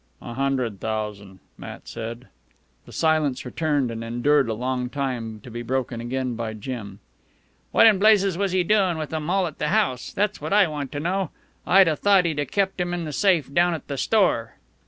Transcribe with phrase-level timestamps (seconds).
[0.23, 2.27] "A hundred thousan'," Matt said.
[2.87, 6.97] The silence returned and endured a long time, to be broken again by Jim.
[7.71, 10.11] "What in blazes was he doin' with 'em all at the house?
[10.11, 11.29] that's what I want to know.
[11.67, 14.55] I'd a thought he'd kept 'em in the safe down at the store."